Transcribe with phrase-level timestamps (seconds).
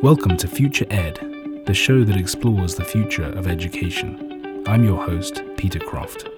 [0.00, 1.18] Welcome to Future Ed,
[1.66, 4.62] the show that explores the future of education.
[4.64, 6.28] I'm your host, Peter Croft.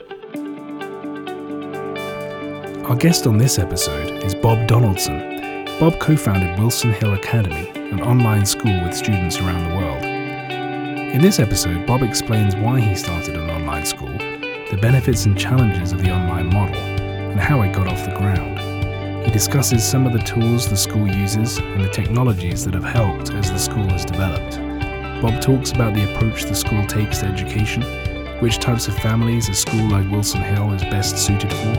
[2.89, 5.67] Our guest on this episode is Bob Donaldson.
[5.79, 10.05] Bob co founded Wilson Hill Academy, an online school with students around the world.
[11.15, 14.17] In this episode, Bob explains why he started an online school,
[14.71, 18.60] the benefits and challenges of the online model, and how it got off the ground.
[19.25, 23.31] He discusses some of the tools the school uses and the technologies that have helped
[23.33, 24.57] as the school has developed.
[25.23, 27.83] Bob talks about the approach the school takes to education,
[28.41, 31.79] which types of families a school like Wilson Hill is best suited for,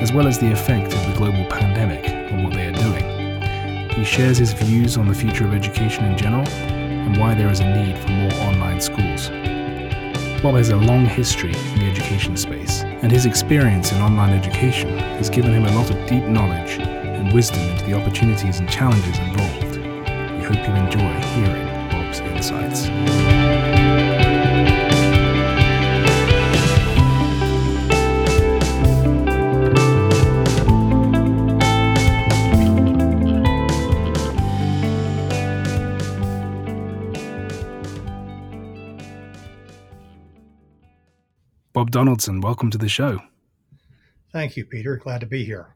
[0.00, 3.90] as well as the effect of the global pandemic on what they are doing.
[3.90, 7.60] He shares his views on the future of education in general and why there is
[7.60, 9.30] a need for more online schools.
[10.42, 14.98] Bob has a long history in the education space, and his experience in online education
[14.98, 19.18] has given him a lot of deep knowledge and wisdom into the opportunities and challenges
[19.18, 19.76] involved.
[19.76, 23.15] We hope you enjoy hearing Bob's insights.
[41.76, 43.20] Bob Donaldson, welcome to the show.
[44.32, 44.96] Thank you, Peter.
[44.96, 45.74] Glad to be here.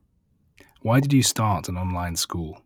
[0.80, 2.62] Why did you start an online school?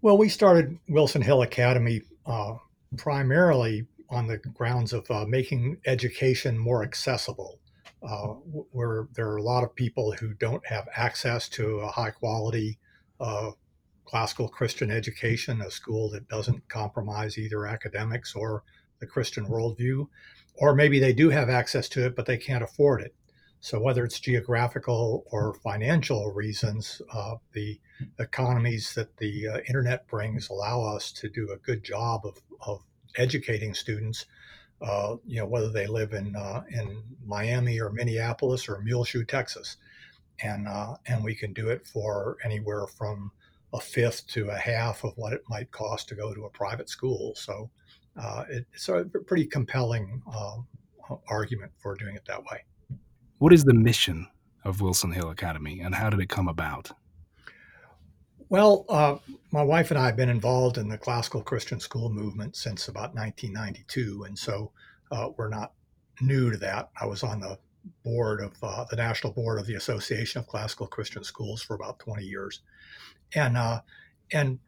[0.00, 2.54] Well, we started Wilson Hill Academy uh,
[2.96, 7.60] primarily on the grounds of uh, making education more accessible.
[8.02, 8.28] Uh,
[8.72, 12.78] where there are a lot of people who don't have access to a high quality
[13.20, 13.50] uh,
[14.06, 18.62] classical Christian education, a school that doesn't compromise either academics or
[19.00, 20.06] the Christian worldview
[20.54, 23.14] or maybe they do have access to it, but they can't afford it.
[23.60, 27.80] So, whether it's geographical or financial reasons, uh, the
[28.18, 32.82] economies that the uh, internet brings allow us to do a good job of, of
[33.16, 34.26] educating students.
[34.82, 39.78] Uh, you know, whether they live in uh, in Miami or Minneapolis or Muleshoe, Texas,
[40.42, 43.32] and uh, and we can do it for anywhere from
[43.72, 46.90] a fifth to a half of what it might cost to go to a private
[46.90, 47.34] school.
[47.34, 47.70] So,
[48.16, 50.56] uh, it's a pretty compelling uh,
[51.28, 52.64] argument for doing it that way.
[53.38, 54.28] What is the mission
[54.64, 56.90] of Wilson Hill Academy and how did it come about?
[58.48, 59.16] Well, uh,
[59.50, 63.14] my wife and I have been involved in the classical Christian school movement since about
[63.14, 64.70] 1992, and so
[65.10, 65.72] uh, we're not
[66.20, 66.90] new to that.
[67.00, 67.58] I was on the
[68.04, 71.98] board of uh, the national board of the Association of Classical Christian Schools for about
[71.98, 72.60] 20 years,
[73.34, 73.80] and uh,
[74.32, 74.58] and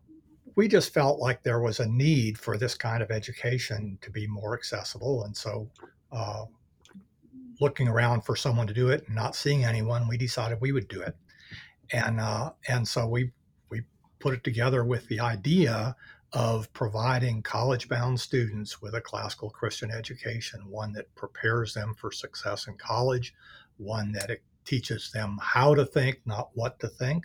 [0.57, 4.27] we just felt like there was a need for this kind of education to be
[4.27, 5.25] more accessible.
[5.25, 5.71] And so,
[6.11, 6.47] uh,
[7.61, 10.89] looking around for someone to do it and not seeing anyone, we decided we would
[10.89, 11.17] do it.
[11.93, 13.31] And uh, and so we
[13.71, 13.83] we
[14.19, 15.95] put it together with the idea
[16.33, 22.67] of providing college-bound students with a classical Christian education, one that prepares them for success
[22.67, 23.33] in college,
[23.77, 24.31] one that
[24.65, 27.25] teaches them how to think, not what to think,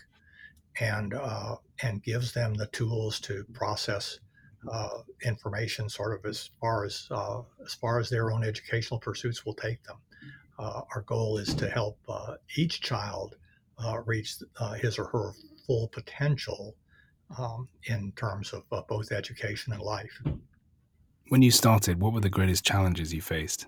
[0.80, 4.20] and uh, and gives them the tools to process
[4.72, 9.46] uh, information sort of as far as uh, as far as their own educational pursuits
[9.46, 9.98] will take them.
[10.60, 13.36] Uh, our goal is to help uh, each child
[13.84, 14.36] uh, reach
[14.80, 15.32] his or her
[15.66, 16.76] full potential
[17.40, 20.22] um, in terms of both education and life.
[21.30, 23.66] When you started, what were the greatest challenges you faced?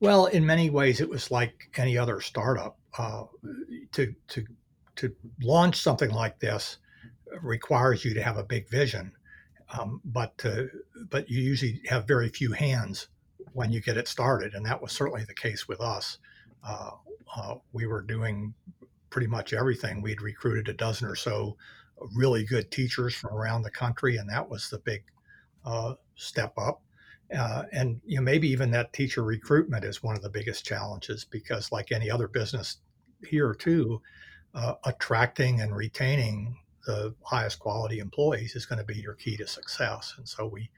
[0.00, 2.78] Well, in many ways, it was like any other startup.
[3.92, 4.46] to to
[4.96, 6.78] to launch something like this
[7.42, 9.12] requires you to have a big vision,
[9.78, 10.68] um, but to,
[11.10, 13.08] but you usually have very few hands
[13.52, 16.18] when you get it started, and that was certainly the case with us.
[16.64, 16.90] Uh,
[17.36, 18.52] uh, we were doing
[19.10, 20.02] pretty much everything.
[20.02, 21.56] We'd recruited a dozen or so
[22.14, 25.04] really good teachers from around the country, and that was the big
[25.64, 26.82] uh, step up.
[27.36, 31.24] Uh, and you know maybe even that teacher recruitment is one of the biggest challenges
[31.24, 32.78] because like any other business
[33.24, 34.00] here too
[34.54, 36.56] uh, attracting and retaining
[36.86, 40.14] the highest quality employees is going to be your key to success.
[40.16, 40.70] And so we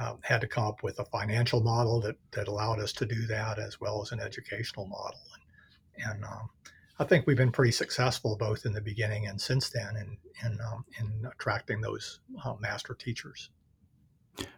[0.00, 3.26] um, had to come up with a financial model that, that allowed us to do
[3.26, 5.20] that as well as an educational model.
[5.34, 6.50] And, and um,
[6.98, 10.58] I think we've been pretty successful both in the beginning and since then in, in,
[10.60, 13.50] um, in attracting those uh, master teachers.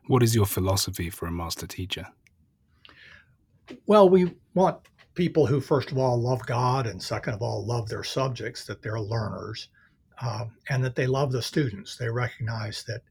[0.07, 2.07] What is your philosophy for a master teacher?
[3.87, 4.79] Well, we want
[5.19, 8.81] people who, first of all, love God and second of all, love their subjects, that
[8.83, 9.69] they're learners,
[10.23, 11.97] um, and that they love the students.
[11.97, 13.03] They recognize that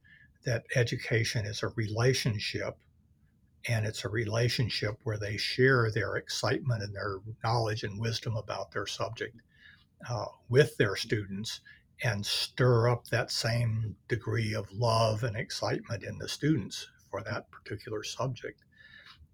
[0.46, 2.78] that education is a relationship,
[3.68, 8.72] and it's a relationship where they share their excitement and their knowledge and wisdom about
[8.72, 9.36] their subject
[10.10, 11.60] uh, with their students,
[12.06, 17.52] and stir up that same degree of love and excitement in the students for that
[17.52, 18.64] particular subject.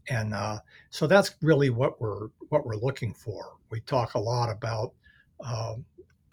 [0.09, 0.59] And uh,
[0.89, 3.53] so that's really what we're what we're looking for.
[3.69, 4.93] We talk a lot about
[5.45, 5.75] uh,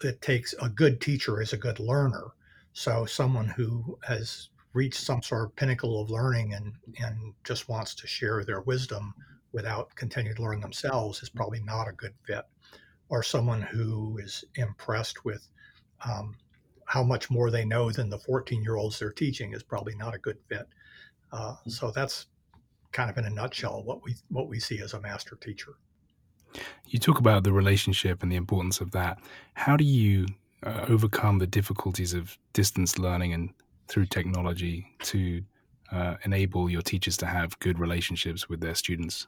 [0.03, 2.31] it takes a good teacher is a good learner.
[2.73, 6.73] So someone who has reached some sort of pinnacle of learning and
[7.03, 9.13] and just wants to share their wisdom
[9.53, 12.45] without continuing to learn themselves is probably not a good fit.
[13.09, 15.47] Or someone who is impressed with
[16.05, 16.35] um,
[16.85, 20.15] how much more they know than the 14 year olds they're teaching is probably not
[20.15, 20.67] a good fit.
[21.31, 22.27] Uh, so that's
[22.91, 25.73] kind of in a nutshell what we what we see as a master teacher.
[26.87, 29.19] You talk about the relationship and the importance of that.
[29.53, 30.27] How do you
[30.63, 33.49] uh, overcome the difficulties of distance learning and
[33.87, 35.41] through technology to
[35.91, 39.27] uh, enable your teachers to have good relationships with their students?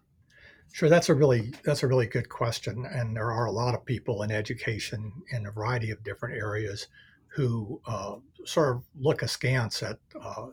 [0.71, 3.86] Sure, that's a really that's a really good question, and there are a lot of
[3.86, 6.88] people in education in a variety of different areas
[7.27, 8.15] who uh,
[8.45, 10.48] sort of look askance at uh,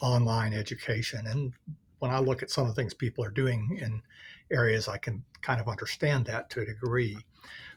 [0.00, 1.26] online education.
[1.26, 1.52] And
[1.98, 4.02] when I look at some of the things people are doing in
[4.50, 7.18] areas, I can kind of understand that to a degree.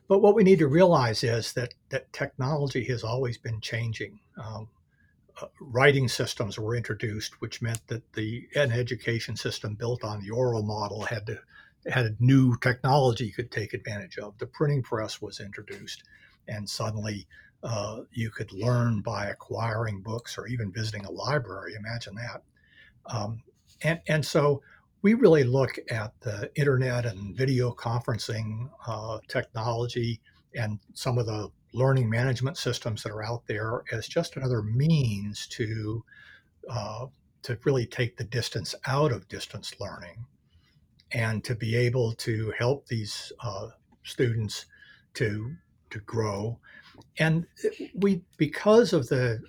[0.07, 4.19] But what we need to realize is that that technology has always been changing.
[4.37, 4.67] Um,
[5.41, 10.29] uh, writing systems were introduced, which meant that the an education system built on the
[10.29, 11.39] oral model had to
[11.87, 14.37] had a new technology you could take advantage of.
[14.37, 16.03] The printing press was introduced,
[16.47, 17.27] and suddenly
[17.63, 21.75] uh, you could learn by acquiring books or even visiting a library.
[21.75, 22.43] Imagine that.
[23.05, 23.41] Um,
[23.83, 24.61] and, and so
[25.01, 30.21] we really look at the internet and video conferencing uh, technology
[30.55, 35.47] and some of the learning management systems that are out there as just another means
[35.47, 36.03] to
[36.69, 37.05] uh,
[37.41, 40.25] to really take the distance out of distance learning
[41.13, 43.67] and to be able to help these uh,
[44.03, 44.65] students
[45.13, 45.55] to
[45.89, 46.57] to grow.
[47.19, 47.45] And
[47.95, 49.41] we, because of the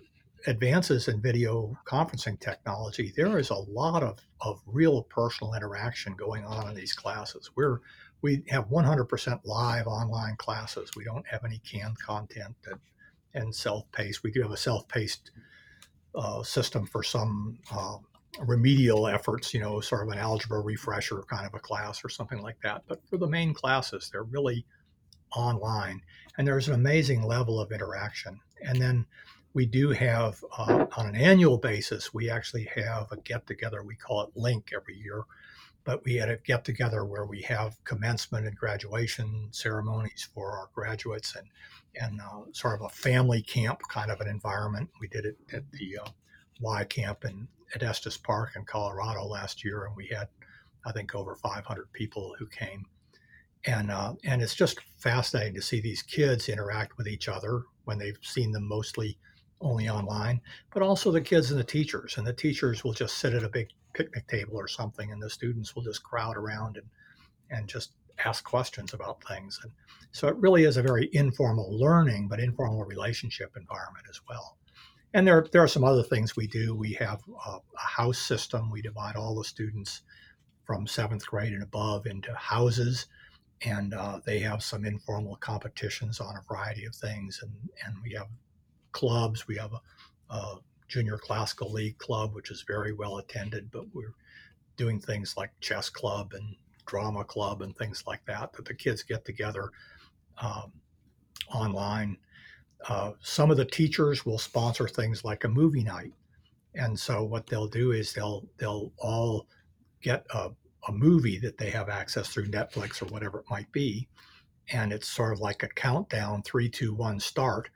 [0.47, 6.45] advances in video conferencing technology, there is a lot of, of real personal interaction going
[6.45, 7.51] on in these classes.
[7.55, 7.81] We're
[8.23, 10.91] we have 100% live online classes.
[10.97, 12.79] We don't have any canned content that,
[13.35, 14.23] and self-paced.
[14.23, 15.33] We do have a self-paced
[16.15, 17.97] uh, system for some uh,
[18.41, 22.41] remedial efforts, you know, sort of an algebra refresher kind of a class or something
[22.41, 22.83] like that.
[22.87, 24.65] But for the main classes, they're really
[25.35, 26.01] online,
[26.39, 28.39] and there's an amazing level of interaction.
[28.65, 29.07] And then
[29.55, 33.83] we do have, uh, on an annual basis, we actually have a get together.
[33.83, 35.25] We call it Link every year,
[35.85, 40.71] but we had a get together where we have commencement and graduation ceremonies for our
[40.75, 41.47] graduates and
[42.01, 44.89] and uh, sort of a family camp kind of an environment.
[44.99, 46.09] We did it at the uh,
[46.61, 50.29] Y camp in at Estes Park in Colorado last year, and we had,
[50.87, 52.87] I think, over 500 people who came.
[53.67, 57.99] And uh, and it's just fascinating to see these kids interact with each other when
[57.99, 59.19] they've seen them mostly
[59.63, 60.41] only online,
[60.73, 62.19] but also the kids and the teachers.
[62.19, 65.31] And the teachers will just sit at a big picnic table or something, and the
[65.31, 66.87] students will just crowd around and
[67.51, 67.93] and just
[68.25, 69.61] ask questions about things.
[69.63, 69.73] And
[70.11, 74.59] so it really is a very informal learning, but informal relationship environment as well.
[75.15, 76.75] And there, there are some other things we do.
[76.75, 78.71] We have a, a house system.
[78.71, 80.03] We divide all the students
[80.65, 83.07] from seventh grade and above into houses,
[83.63, 87.41] and uh, they have some informal competitions on a variety of things.
[87.43, 87.53] And,
[87.85, 88.29] and we have
[88.93, 89.47] clubs.
[89.49, 90.59] We have a, a
[90.89, 94.15] junior classical league club, which is very well attended, but we're
[94.77, 99.03] doing things like chess club and drama club and things like that that the kids
[99.03, 99.71] get together
[100.41, 100.73] um,
[101.55, 102.17] online.
[102.89, 106.13] Uh, some of the teachers will sponsor things like a movie night,
[106.75, 109.47] and so what they'll do is they'll they'll all
[110.03, 110.51] get a,
[110.89, 114.09] a movie that they have access through Netflix or whatever it might be,
[114.73, 117.71] and it's sort of like a countdown: three, two, one, start,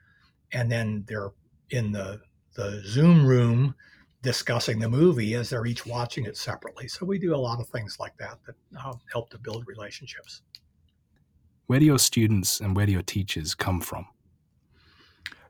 [0.52, 1.30] and then they're
[1.70, 2.20] in the
[2.54, 3.74] the Zoom room
[4.22, 6.88] discussing the movie as they're each watching it separately.
[6.88, 10.42] So we do a lot of things like that that uh, help to build relationships.
[11.66, 14.06] Where do your students and where do your teachers come from?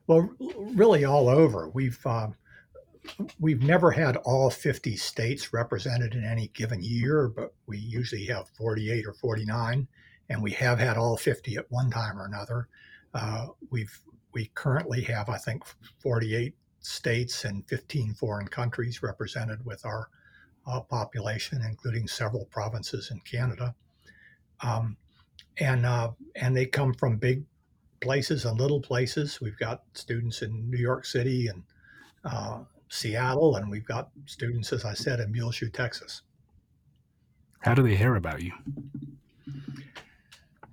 [0.07, 1.69] Well, really all over.
[1.69, 2.29] We've uh,
[3.41, 8.49] we've never had all 50 states represented in any given year, but we usually have
[8.50, 9.87] 48 or 49,
[10.29, 12.69] and we have had all 50 at one time or another.
[13.15, 14.00] Uh, we've
[14.37, 15.64] we currently have, I think,
[16.02, 20.11] 48 states and 15 foreign countries represented with our
[20.66, 23.75] uh, population, including several provinces in Canada.
[24.61, 24.99] Um,
[25.59, 27.45] and uh, and they come from big
[28.02, 29.40] places and little places.
[29.40, 31.62] We've got students in New York City and
[32.26, 32.59] uh,
[32.90, 36.21] Seattle, and we've got students, as I said, in Muleshoe, Texas.
[37.61, 38.52] How do they hear about you?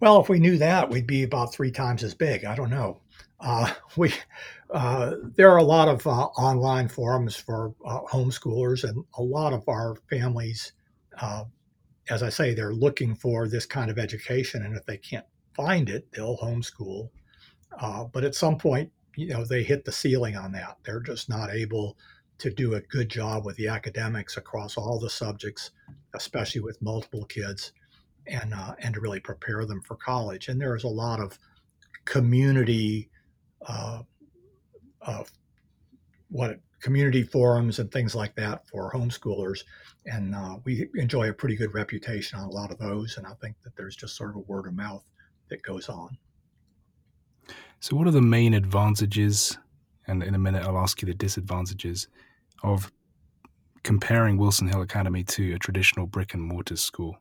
[0.01, 2.43] Well, if we knew that, we'd be about three times as big.
[2.43, 2.99] I don't know.
[3.43, 4.13] Uh, we
[4.71, 9.53] uh, there are a lot of uh, online forums for uh, homeschoolers, and a lot
[9.53, 10.71] of our families,
[11.19, 11.43] uh,
[12.09, 15.89] as I say, they're looking for this kind of education, and if they can't find
[15.89, 17.09] it, they'll homeschool.
[17.79, 20.77] Uh, but at some point, you know, they hit the ceiling on that.
[20.83, 21.97] They're just not able
[22.39, 25.71] to do a good job with the academics across all the subjects,
[26.15, 27.73] especially with multiple kids,
[28.25, 30.47] and and to really prepare them for college.
[30.47, 31.37] And there's a lot of
[32.05, 33.09] community
[33.67, 34.01] uh,
[35.01, 35.23] uh,
[36.29, 39.63] what community forums and things like that for homeschoolers.
[40.05, 43.17] And uh, we enjoy a pretty good reputation on a lot of those.
[43.17, 45.03] And I think that there's just sort of a word of mouth
[45.49, 46.17] that goes on.
[47.79, 49.57] So, what are the main advantages?
[50.07, 52.07] And in a minute, I'll ask you the disadvantages
[52.63, 52.91] of
[53.83, 57.17] comparing Wilson Hill Academy to a traditional brick and mortar school.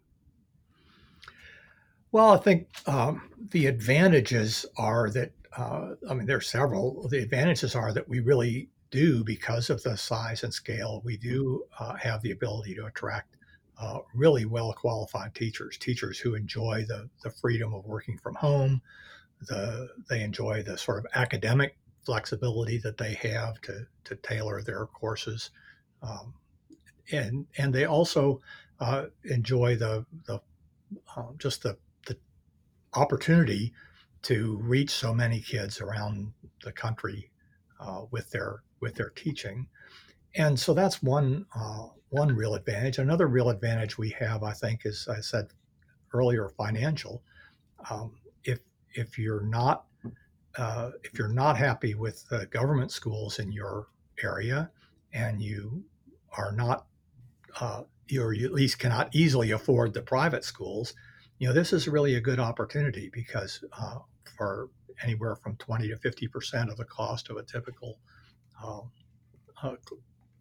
[2.12, 7.08] Well, I think um, the advantages are that uh, I mean, there are several.
[7.08, 11.64] The advantages are that we really do, because of the size and scale, we do
[11.78, 13.36] uh, have the ability to attract
[13.80, 18.80] uh, really well qualified teachers, teachers who enjoy the, the freedom of working from home.
[19.48, 24.86] The, they enjoy the sort of academic flexibility that they have to, to tailor their
[24.86, 25.50] courses.
[26.02, 26.34] Um,
[27.10, 28.40] and, and they also
[28.78, 30.40] uh, enjoy the, the
[31.16, 32.16] uh, just the, the
[32.94, 33.72] opportunity
[34.22, 36.32] to reach so many kids around
[36.64, 37.30] the country
[37.80, 39.66] uh, with their with their teaching,
[40.34, 42.98] and so that's one uh, one real advantage.
[42.98, 45.48] Another real advantage we have, I think, is I said
[46.12, 47.22] earlier, financial.
[47.90, 48.12] Um,
[48.44, 48.60] if
[48.94, 49.86] if you're not
[50.56, 53.88] uh, if you're not happy with the government schools in your
[54.22, 54.70] area,
[55.12, 55.84] and you
[56.36, 56.86] are not
[57.60, 60.94] uh, you at least cannot easily afford the private schools,
[61.38, 63.98] you know this is really a good opportunity because uh,
[64.36, 64.68] for
[65.02, 67.98] anywhere from 20 to 50 percent of the cost of a typical
[68.62, 68.80] uh,
[69.62, 69.76] uh,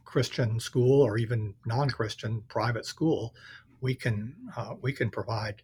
[0.03, 3.33] Christian school or even non-Christian private school,
[3.79, 5.61] we can uh, we can provide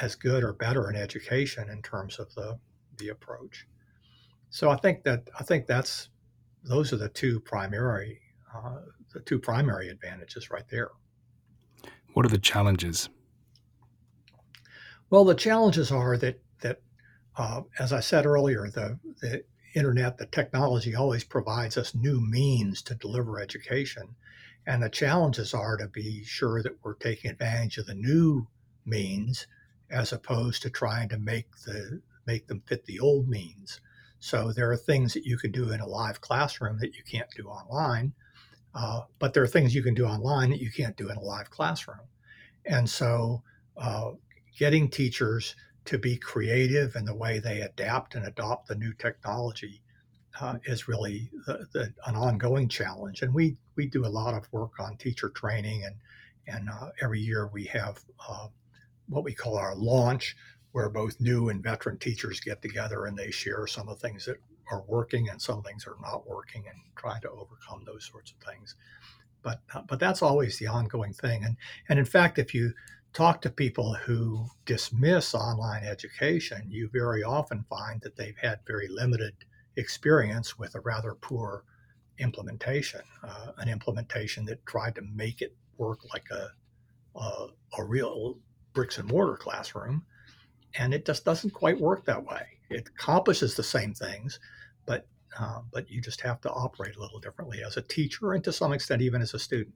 [0.00, 2.58] as good or better an education in terms of the
[2.98, 3.66] the approach.
[4.50, 6.08] So I think that I think that's
[6.62, 8.20] those are the two primary
[8.54, 8.80] uh,
[9.12, 10.90] the two primary advantages right there.
[12.14, 13.08] What are the challenges?
[15.10, 16.40] Well, the challenges are that
[17.36, 22.82] uh, as I said earlier, the, the internet, the technology always provides us new means
[22.82, 24.14] to deliver education.
[24.66, 28.46] And the challenges are to be sure that we're taking advantage of the new
[28.86, 29.46] means
[29.90, 33.80] as opposed to trying to make the make them fit the old means.
[34.18, 37.28] So there are things that you can do in a live classroom that you can't
[37.36, 38.14] do online,
[38.74, 41.22] uh, but there are things you can do online that you can't do in a
[41.22, 42.00] live classroom.
[42.64, 43.42] And so
[43.76, 44.12] uh,
[44.58, 49.82] getting teachers to be creative in the way they adapt and adopt the new technology
[50.40, 53.22] uh, is really the, the, an ongoing challenge.
[53.22, 55.94] And we we do a lot of work on teacher training, and
[56.46, 58.48] and uh, every year we have uh,
[59.08, 60.36] what we call our launch,
[60.72, 64.24] where both new and veteran teachers get together and they share some of the things
[64.24, 64.36] that
[64.70, 68.38] are working and some things are not working, and trying to overcome those sorts of
[68.52, 68.74] things.
[69.42, 71.44] But uh, but that's always the ongoing thing.
[71.44, 71.56] And
[71.88, 72.72] and in fact, if you
[73.14, 78.88] talk to people who dismiss online education, you very often find that they've had very
[78.88, 79.32] limited
[79.76, 81.64] experience with a rather poor
[82.18, 86.50] implementation, uh, an implementation that tried to make it work like a,
[87.18, 87.46] a,
[87.78, 88.36] a real
[88.72, 90.04] bricks and mortar classroom.
[90.76, 92.46] And it just doesn't quite work that way.
[92.68, 94.40] It accomplishes the same things,
[94.86, 95.06] but
[95.38, 98.52] uh, but you just have to operate a little differently as a teacher and to
[98.52, 99.74] some extent even as a student.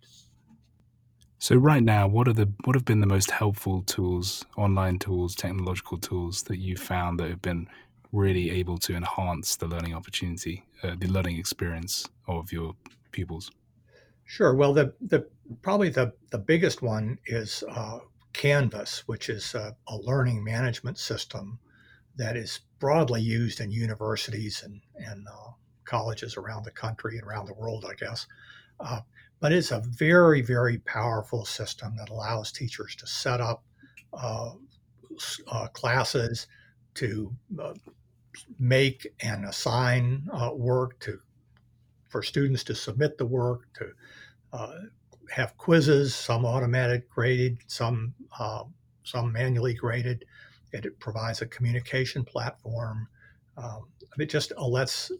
[1.40, 5.36] So right now, what are the what have been the most helpful tools, online tools,
[5.36, 7.68] technological tools that you've found that have been
[8.10, 12.74] really able to enhance the learning opportunity, uh, the learning experience of your
[13.12, 13.52] pupils?
[14.24, 14.54] Sure.
[14.54, 15.28] Well, the the
[15.62, 18.00] probably the the biggest one is uh,
[18.32, 21.60] Canvas, which is a, a, learning management system
[22.16, 25.52] that is broadly used in universities and and uh,
[25.84, 28.26] colleges around the country and around the world, I guess.
[29.40, 33.62] But it's a very, very powerful system that allows teachers to set up
[34.12, 34.50] uh,
[35.46, 36.46] uh, classes,
[36.94, 37.74] to uh,
[38.58, 41.20] make and assign uh, work, to
[42.08, 43.92] for students to submit the work, to
[44.52, 44.80] uh,
[45.30, 48.64] have quizzes, some automatic graded, some uh,
[49.04, 50.24] some manually graded.
[50.72, 53.08] It, it, provides a communication platform.
[53.56, 55.10] Um, it just lets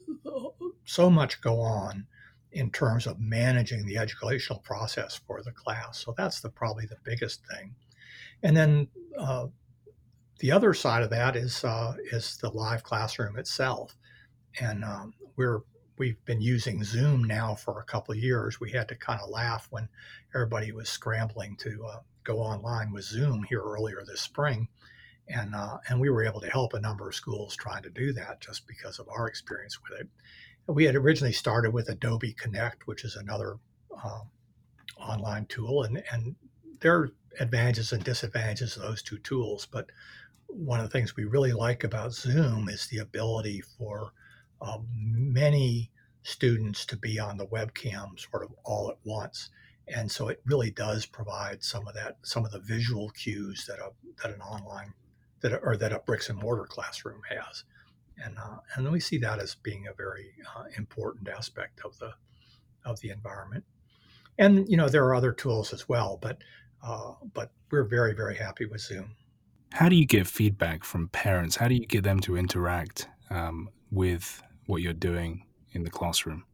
[0.85, 2.07] so much go on
[2.53, 5.99] in terms of managing the educational process for the class.
[6.05, 7.75] So that's the probably the biggest thing.
[8.43, 8.89] And then
[9.19, 9.49] uh,
[10.41, 13.97] the other side of that is uh, is the live classroom itself.
[14.61, 15.61] and um, we're
[15.99, 18.61] we've been using Zoom now for a couple of years.
[18.61, 19.89] We had to kind of laugh when
[20.35, 24.69] everybody was scrambling to uh, go online with Zoom here earlier this spring,
[25.29, 28.13] and uh, and we were able to help a number of schools trying to do
[28.15, 30.09] that just because of our experience with it.
[30.69, 33.57] We had originally started with Adobe Connect, which is another
[34.05, 34.31] um,
[34.99, 36.37] online tool, and and
[36.81, 37.11] there are
[37.41, 39.67] advantages and disadvantages of those two tools.
[39.67, 39.91] But
[40.47, 44.13] one of the things we really like about Zoom is the ability for
[44.61, 45.91] uh, many
[46.23, 49.51] students to be on the webcam sort of all at once.
[49.87, 53.79] And so it really does provide some of that, some of the visual cues that
[53.79, 53.91] a
[54.23, 54.93] that an online
[55.41, 57.65] that or that a bricks and mortar classroom has,
[58.25, 62.13] and uh, and we see that as being a very uh, important aspect of the
[62.85, 63.65] of the environment.
[64.39, 66.39] And you know there are other tools as well, but
[66.83, 69.17] uh, but we're very very happy with Zoom.
[69.73, 71.57] How do you get feedback from parents?
[71.57, 76.45] How do you get them to interact um, with what you're doing in the classroom?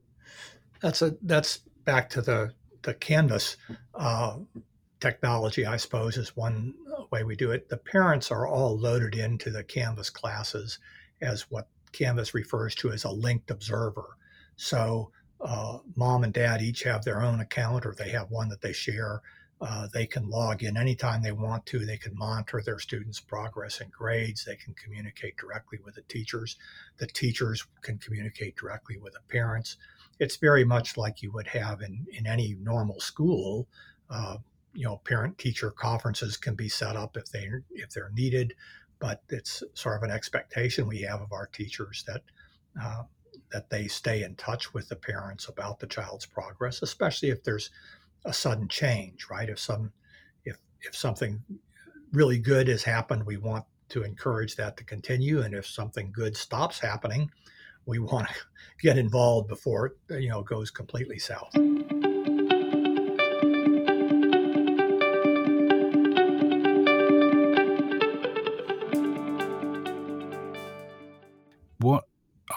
[0.81, 2.53] That's a that's back to the
[2.83, 3.57] the Canvas
[3.95, 4.37] uh,
[5.01, 6.75] technology, I suppose, is one
[7.11, 7.69] way we do it.
[7.69, 10.79] The parents are all loaded into the Canvas classes
[11.25, 14.17] as what Canvas refers to as a linked observer.
[14.57, 18.61] So uh, mom and dad each have their own account, or they have one that
[18.61, 19.21] they share.
[19.61, 21.87] Uh, they can log in anytime they want to.
[21.87, 24.45] They can monitor their students' progress and grades.
[24.45, 26.57] They can communicate directly with the teachers.
[26.99, 29.77] The teachers can communicate directly with the parents.
[30.19, 33.69] It's very much like you would have in, in any normal school.
[34.11, 34.39] Uh,
[34.75, 38.55] you know, parent-teacher conferences can be set up if they if they're needed,
[39.05, 42.23] but it's sort of an expectation we have of our teachers that
[42.83, 43.03] uh,
[43.53, 47.69] that they stay in touch with the parents about the child's progress, especially if there's
[48.25, 49.51] a sudden change, right?
[49.51, 49.93] If some
[50.47, 51.39] if if something
[52.13, 56.35] really good has happened, we want to encourage that to continue, and if something good
[56.35, 57.31] stops happening,
[57.85, 58.35] we want to
[58.81, 61.55] get involved before it you know goes completely south.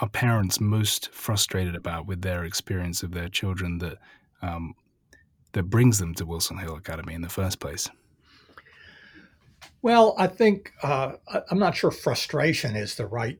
[0.08, 3.98] Are parents most frustrated about with their experience of their children that
[4.40, 4.74] um,
[5.52, 7.90] that brings them to Wilson Hill Academy in the first place?
[9.82, 11.12] Well, I think uh,
[11.50, 13.38] I'm not sure frustration is the right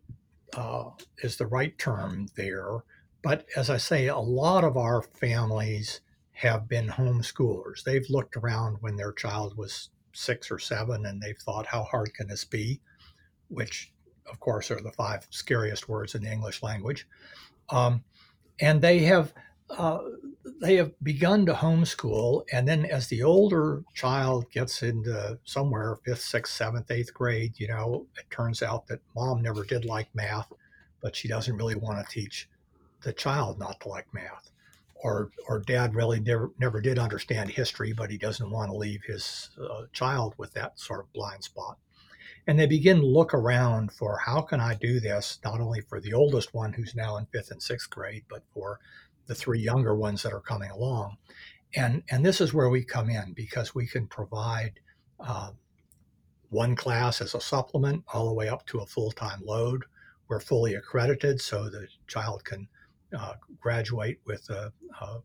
[0.54, 0.90] uh,
[1.22, 2.84] is the right term there,
[3.22, 6.00] but as I say, a lot of our families
[6.32, 7.82] have been homeschoolers.
[7.84, 12.12] They've looked around when their child was six or seven, and they've thought, "How hard
[12.14, 12.80] can this be?"
[13.48, 13.92] Which,
[14.30, 17.06] of course, are the five scariest words in the English language.
[17.70, 18.04] Um,
[18.60, 19.32] and they have
[19.70, 19.98] uh,
[20.60, 26.22] they have begun to homeschool, and then as the older child gets into somewhere fifth,
[26.22, 30.50] sixth, seventh, eighth grade, you know, it turns out that mom never did like math,
[31.02, 32.48] but she doesn't really want to teach
[33.02, 34.50] the child not to like math,
[34.94, 39.02] or or dad really never never did understand history, but he doesn't want to leave
[39.06, 41.78] his uh, child with that sort of blind spot.
[42.48, 46.00] And they begin to look around for how can I do this not only for
[46.00, 48.80] the oldest one who's now in fifth and sixth grade, but for
[49.26, 51.18] the three younger ones that are coming along.
[51.76, 54.80] And, and this is where we come in because we can provide
[55.20, 55.50] uh,
[56.48, 59.84] one class as a supplement all the way up to a full time load.
[60.28, 62.66] We're fully accredited, so the child can
[63.14, 65.20] uh, graduate with a, a,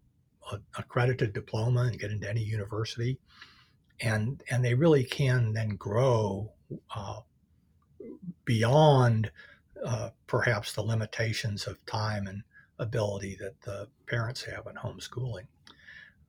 [0.51, 3.17] a, accredited diploma and get into any university.
[4.01, 6.51] And, and they really can then grow
[6.95, 7.19] uh,
[8.45, 9.31] beyond
[9.86, 12.43] uh, perhaps the limitations of time and
[12.79, 15.45] ability that the parents have in homeschooling.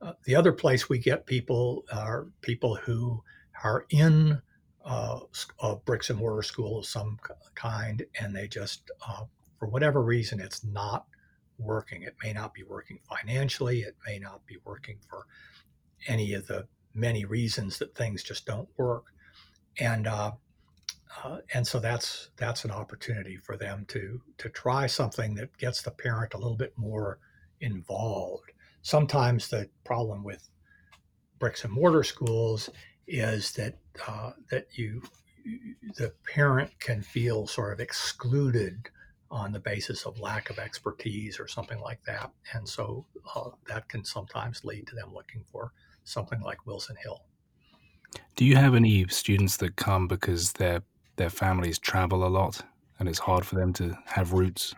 [0.01, 3.21] Uh, the other place we get people are people who
[3.63, 4.41] are in
[4.83, 5.19] uh,
[5.61, 7.17] a bricks and mortar school of some
[7.55, 9.23] kind, and they just, uh,
[9.57, 11.07] for whatever reason, it's not
[11.57, 12.03] working.
[12.03, 13.79] It may not be working financially.
[13.79, 15.25] It may not be working for
[16.07, 19.05] any of the many reasons that things just don't work.
[19.79, 20.31] And uh,
[21.23, 25.81] uh, and so that's that's an opportunity for them to to try something that gets
[25.81, 27.19] the parent a little bit more
[27.61, 28.51] involved.
[28.81, 30.49] Sometimes the problem with
[31.39, 32.69] bricks and mortar schools
[33.07, 35.01] is that uh, that you
[35.97, 38.89] the parent can feel sort of excluded
[39.31, 43.87] on the basis of lack of expertise or something like that, and so uh, that
[43.89, 45.71] can sometimes lead to them looking for
[46.03, 47.21] something like Wilson Hill.
[48.35, 50.81] Do you have any students that come because they're
[51.15, 52.61] their families travel a lot
[52.99, 54.75] and it's hard for them to have roots?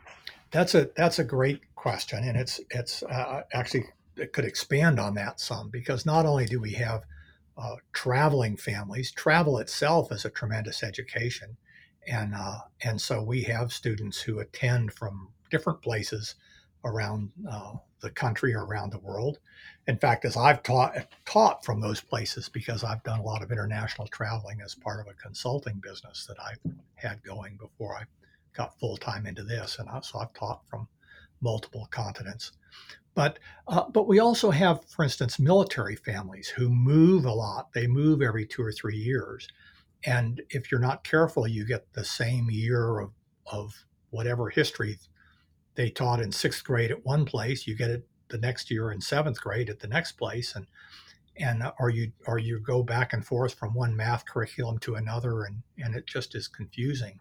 [0.51, 5.13] That's a that's a great question, and it's it's uh, actually it could expand on
[5.15, 7.03] that some because not only do we have
[7.57, 11.57] uh, traveling families, travel itself is a tremendous education,
[12.07, 16.35] and uh, and so we have students who attend from different places
[16.85, 19.39] around uh, the country or around the world.
[19.87, 23.51] In fact, as I've taught taught from those places because I've done a lot of
[23.51, 26.53] international traveling as part of a consulting business that I
[26.95, 28.03] had going before I
[28.53, 30.87] got full time into this, and I, so I've taught from
[31.41, 32.51] multiple continents.
[33.15, 37.73] But uh, but we also have, for instance, military families who move a lot.
[37.73, 39.47] They move every two or three years,
[40.05, 43.11] and if you're not careful, you get the same year of
[43.51, 43.73] of
[44.09, 44.99] whatever history
[45.77, 48.99] they taught in sixth grade at one place, you get it the next year in
[48.99, 50.65] seventh grade at the next place, and
[51.39, 54.95] and uh, or you or you go back and forth from one math curriculum to
[54.95, 57.19] another, and and it just is confusing.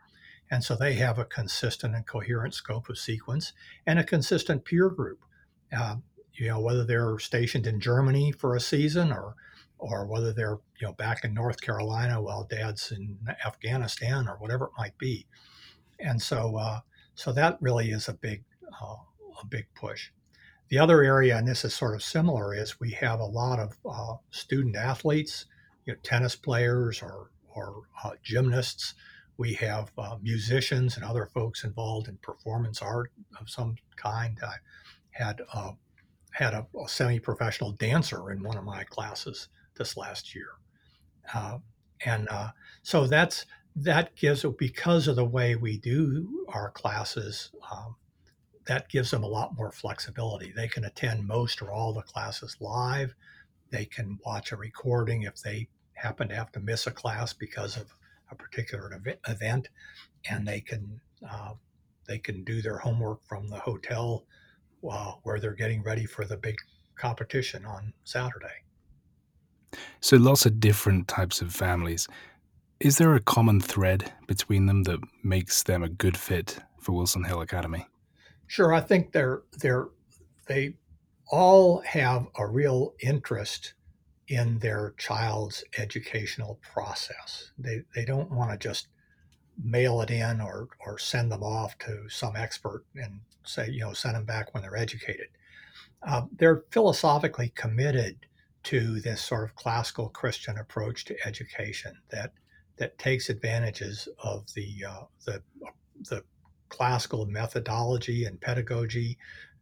[0.51, 3.53] And so they have a consistent and coherent scope of sequence
[3.87, 5.21] and a consistent peer group.
[5.77, 5.97] Uh,
[6.33, 9.35] you know, whether they're stationed in Germany for a season or
[9.79, 14.67] or whether they're you know back in North Carolina while dad's in Afghanistan or whatever
[14.67, 15.27] it might be.
[16.01, 16.81] And so uh,
[17.17, 18.45] so that really is a big,
[18.81, 18.97] uh,
[19.43, 20.11] a big push.
[20.69, 23.77] The other area, and this is sort of similar, is we have a lot of
[23.89, 25.47] uh, student athletes,
[25.87, 28.95] you know, tennis players or, or uh, gymnasts.
[29.39, 34.39] We have uh, musicians and other folks involved in performance art of some kind.
[34.47, 34.57] I
[35.11, 35.73] had uh,
[36.33, 40.49] had a, a semi-professional dancer in one of my classes this last year,
[41.33, 41.59] uh,
[42.05, 42.29] and
[42.83, 43.47] so that's
[43.77, 47.95] that gives because of the way we do our classes um,
[48.67, 50.53] that gives them a lot more flexibility.
[50.55, 53.15] They can attend most or all the classes live.
[53.71, 57.77] They can watch a recording if they happen to have to miss a class because
[57.77, 57.95] of
[58.31, 58.91] a particular
[59.29, 59.69] event
[60.29, 61.53] and they can uh,
[62.09, 64.25] they can do their homework from the hotel
[64.91, 66.57] uh, where they're getting ready for the big
[66.97, 68.63] competition on saturday.
[70.01, 72.09] So lots of different types of families
[72.81, 77.25] is there a common thread between them that makes them a good fit for Wilson
[77.25, 77.87] Hill Academy?
[78.47, 79.89] Sure, I think they're they're
[80.47, 80.75] they
[81.29, 83.75] all have a real interest
[84.29, 87.51] in their child's educational process.
[87.59, 88.89] They they don't want to just
[89.63, 93.95] mail it in or or send them off to some expert and say you know
[93.95, 95.29] send them back when they're educated.
[96.03, 98.27] Uh, they're philosophically committed
[98.65, 102.33] to this sort of classical Christian approach to education that
[102.77, 105.43] that takes advantages of the uh, the
[106.09, 106.23] the
[106.69, 109.17] classical methodology and pedagogy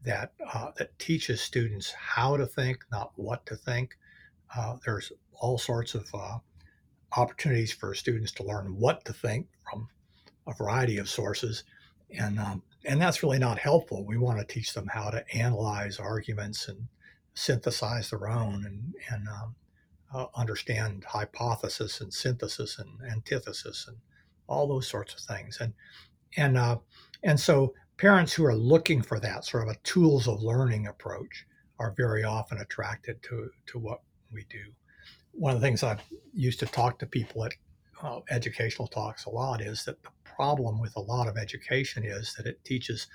[0.04, 3.96] that uh, that teaches students how to think, not what to think.
[4.56, 6.38] Uh, there's all sorts of uh,
[7.16, 9.88] opportunities for students to learn what to think from
[10.46, 11.64] a variety of sources,
[12.18, 14.04] and um, and that's really not helpful.
[14.04, 16.86] We want to teach them how to analyze arguments and
[17.34, 19.54] synthesize their own, and and um,
[20.14, 23.96] uh, understand hypothesis and synthesis and antithesis and
[24.46, 25.58] all those sorts of things.
[25.60, 25.74] And
[26.36, 26.78] and uh,
[27.22, 31.46] and so parents who are looking for that sort of a tools of learning approach
[31.78, 34.00] are very often attracted to to what
[34.32, 34.64] we do.
[35.32, 37.52] One of the things I've used to talk to people at
[38.02, 42.34] uh, educational talks a lot is that the problem with a lot of education is
[42.34, 43.08] that it teaches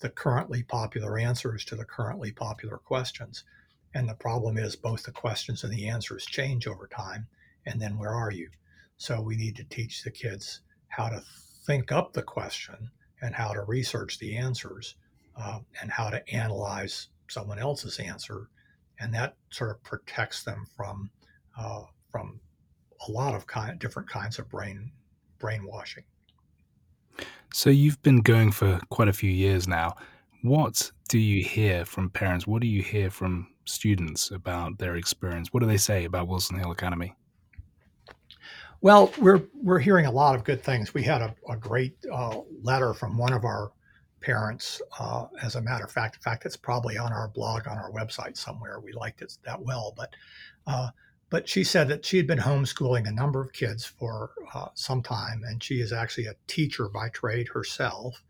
[0.00, 3.44] the currently popular answers to the currently popular questions
[3.96, 7.26] and the problem is both the questions and the answers change over time.
[7.64, 8.50] And then where are you?
[8.98, 11.22] So we need to teach the kids how to
[11.64, 12.90] think up the question
[13.22, 14.96] and how to research the answers
[15.34, 18.50] uh, and how to analyze someone else's answer.
[19.00, 21.10] And that sort of protects them from
[21.58, 22.38] uh, from
[23.08, 24.92] a lot of kind, different kinds of brain
[25.38, 26.04] brainwashing.
[27.54, 29.96] So you've been going for quite a few years now.
[30.42, 32.46] What do you hear from parents?
[32.46, 35.52] What do you hear from students about their experience?
[35.52, 37.14] What do they say about Wilson Hill Academy?
[38.80, 40.94] Well, we're we're hearing a lot of good things.
[40.94, 43.72] We had a, a great uh, letter from one of our
[44.20, 44.82] parents.
[44.98, 47.90] Uh, as a matter of fact, in fact, it's probably on our blog on our
[47.92, 48.80] website somewhere.
[48.80, 50.14] We liked it that well, but
[50.66, 50.90] uh,
[51.30, 55.02] but she said that she had been homeschooling a number of kids for uh, some
[55.02, 58.22] time, and she is actually a teacher by trade herself.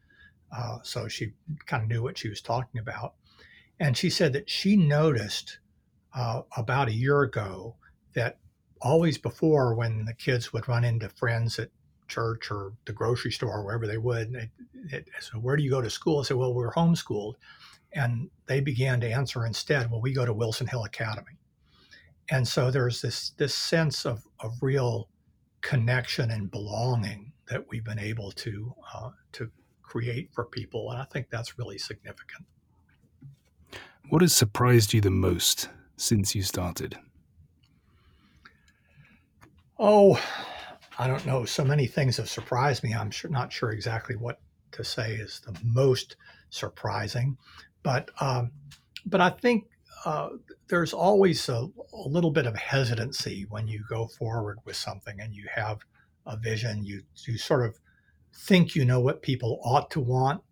[0.57, 1.33] Uh, so she
[1.67, 3.15] kind of knew what she was talking about.
[3.79, 5.59] And she said that she noticed
[6.15, 7.77] uh, about a year ago
[8.15, 8.39] that
[8.81, 11.71] always before, when the kids would run into friends at
[12.09, 14.51] church or the grocery store or wherever they would,
[15.21, 16.21] so where do you go to school?
[16.21, 17.35] I said, well, we're homeschooled.
[17.93, 21.39] And they began to answer instead, well, we go to Wilson Hill Academy.
[22.31, 25.09] And so there's this this sense of, of real
[25.61, 29.51] connection and belonging that we've been able to uh, to
[29.83, 32.45] create for people, and I think that's really significant.
[34.09, 36.97] What has surprised you the most since you started?
[39.79, 40.21] Oh,
[40.97, 41.45] I don't know.
[41.45, 42.95] So many things have surprised me.
[42.95, 44.41] I'm sure, not sure exactly what
[44.73, 46.17] to say is the most
[46.51, 47.37] surprising,
[47.83, 48.53] but um,
[49.07, 49.67] but I think
[50.05, 50.31] uh,
[50.69, 55.35] there's always a, a, little bit of hesitancy when you go forward with something and
[55.35, 55.81] you have
[56.27, 56.85] a vision.
[56.85, 57.77] You you sort of
[58.33, 60.43] think you know what people ought to want,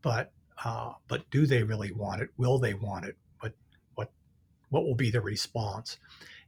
[0.00, 0.32] but
[0.64, 2.30] uh, but do they really want it?
[2.36, 3.16] Will they want it?
[3.40, 3.52] What
[3.94, 4.10] what
[4.70, 5.98] what will be the response?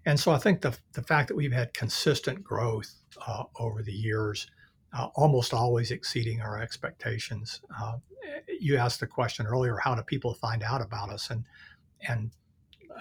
[0.07, 2.95] And so I think the the fact that we've had consistent growth
[3.27, 4.47] uh, over the years,
[4.93, 7.61] uh, almost always exceeding our expectations.
[7.81, 7.99] Uh,
[8.61, 11.31] you asked the question earlier: How do people find out about us?
[11.31, 11.45] And
[12.09, 12.31] and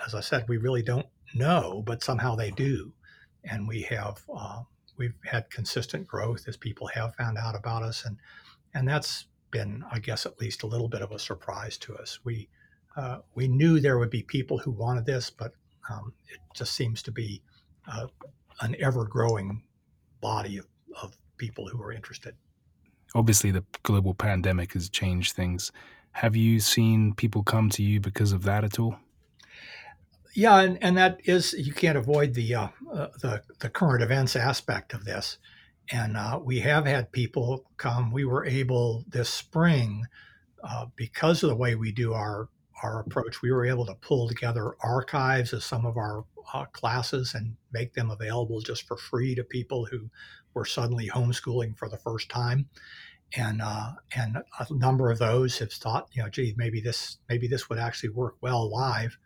[0.06, 2.94] as I said, we really don't know, but somehow they do,
[3.44, 4.64] and we have uh,
[4.98, 8.18] we've had consistent growth as people have found out about us, and
[8.74, 12.20] and that's been, I guess, at least a little bit of a surprise to us.
[12.26, 12.50] We
[12.98, 15.54] uh, we knew there would be people who wanted this, but
[15.90, 17.42] um, it just seems to be
[17.88, 18.08] uh,
[18.62, 19.64] an ever growing
[20.22, 20.68] body of,
[21.02, 22.36] of people who are interested.
[23.16, 25.72] Obviously, the global pandemic has changed things.
[26.12, 28.96] Have you seen people come to you because of that at all?
[30.36, 34.36] Yeah, and, and that is you can't avoid the uh, uh, the the current events
[34.36, 35.38] aspect of this,
[35.92, 38.12] and uh, we have had people come.
[38.12, 40.06] We were able this spring
[40.64, 42.50] uh, because of the way we do our
[42.82, 43.42] our approach.
[43.42, 47.94] We were able to pull together archives of some of our uh, classes and make
[47.94, 50.10] them available just for free to people who
[50.54, 52.68] were suddenly homeschooling for the first time.
[53.36, 57.48] And uh, and a number of those have thought, you know, gee, maybe this maybe
[57.48, 59.18] this would actually work well live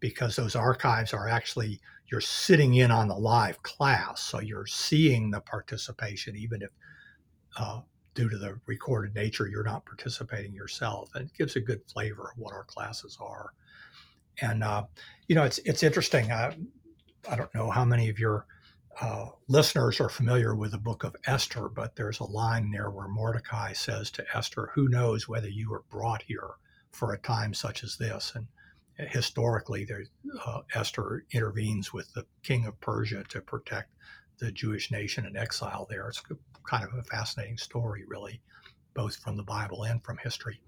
[0.00, 5.30] because those archives are actually you're sitting in on the live class, so you're seeing
[5.30, 6.70] the participation, even if
[7.58, 7.80] uh,
[8.14, 12.32] due to the recorded nature you're not participating yourself, and it gives a good flavor
[12.32, 13.52] of what our classes are.
[14.40, 14.84] And uh,
[15.26, 16.32] you know, it's it's interesting.
[16.32, 16.56] I,
[17.28, 18.46] I don't know how many of your
[19.00, 23.08] uh, listeners are familiar with the book of Esther, but there's a line there where
[23.08, 26.50] Mordecai says to Esther, "Who knows whether you were brought here
[26.92, 28.46] for a time such as this?" And
[28.98, 30.04] historically, there,
[30.44, 33.90] uh, Esther intervenes with the king of Persia to protect
[34.38, 36.08] the Jewish nation in exile there.
[36.08, 36.22] It's
[36.64, 38.40] kind of a fascinating story, really,
[38.94, 40.60] both from the Bible and from history.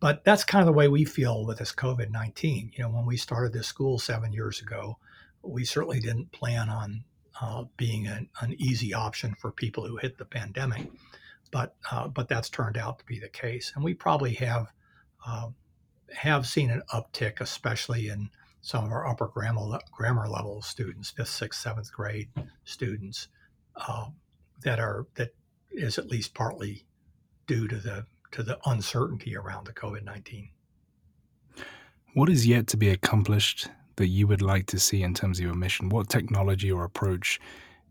[0.00, 2.72] But that's kind of the way we feel with this COVID 19.
[2.76, 4.98] You know, when we started this school seven years ago,
[5.42, 7.04] we certainly didn't plan on
[7.40, 10.86] uh, being an, an, easy option for people who hit the pandemic.
[11.50, 13.72] But, uh, but that's turned out to be the case.
[13.74, 14.72] And we probably have
[15.26, 15.48] uh,
[16.14, 21.28] have seen an uptick, especially in some of our upper grammar, grammar level students, fifth,
[21.28, 22.28] sixth, seventh grade
[22.64, 23.28] students,
[23.76, 24.06] uh,
[24.62, 25.34] that are that
[25.70, 26.84] is at least partly
[27.46, 30.48] due to the to the uncertainty around the COVID nineteen.
[32.14, 35.44] What is yet to be accomplished that you would like to see in terms of
[35.44, 35.88] your mission?
[35.88, 37.40] What technology or approach